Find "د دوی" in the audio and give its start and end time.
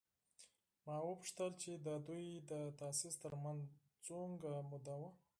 1.85-2.25